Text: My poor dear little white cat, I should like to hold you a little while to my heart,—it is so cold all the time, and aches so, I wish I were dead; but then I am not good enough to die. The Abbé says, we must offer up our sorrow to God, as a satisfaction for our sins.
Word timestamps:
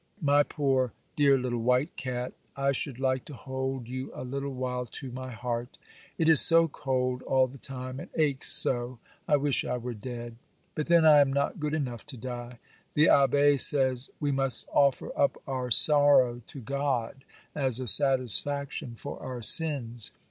My 0.23 0.41
poor 0.41 0.93
dear 1.15 1.37
little 1.37 1.59
white 1.61 1.95
cat, 1.95 2.33
I 2.55 2.71
should 2.71 2.99
like 2.99 3.23
to 3.25 3.35
hold 3.35 3.87
you 3.87 4.09
a 4.15 4.23
little 4.23 4.51
while 4.55 4.87
to 4.87 5.11
my 5.11 5.29
heart,—it 5.31 6.27
is 6.27 6.41
so 6.41 6.67
cold 6.67 7.21
all 7.21 7.45
the 7.45 7.59
time, 7.59 7.99
and 7.99 8.09
aches 8.15 8.51
so, 8.51 8.97
I 9.27 9.37
wish 9.37 9.63
I 9.63 9.77
were 9.77 9.93
dead; 9.93 10.37
but 10.73 10.87
then 10.87 11.05
I 11.05 11.19
am 11.19 11.31
not 11.31 11.59
good 11.59 11.75
enough 11.75 12.03
to 12.07 12.17
die. 12.17 12.57
The 12.95 13.05
Abbé 13.05 13.59
says, 13.59 14.09
we 14.19 14.31
must 14.31 14.67
offer 14.73 15.11
up 15.15 15.37
our 15.45 15.69
sorrow 15.69 16.41
to 16.47 16.59
God, 16.61 17.23
as 17.53 17.79
a 17.79 17.85
satisfaction 17.85 18.95
for 18.95 19.21
our 19.21 19.43
sins. 19.43 20.13